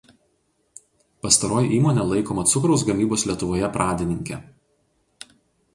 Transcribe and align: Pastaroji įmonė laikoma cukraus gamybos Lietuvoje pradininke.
Pastaroji 1.25 1.69
įmonė 1.77 2.07
laikoma 2.13 2.47
cukraus 2.53 2.87
gamybos 2.89 3.27
Lietuvoje 3.33 3.71
pradininke. 3.79 4.45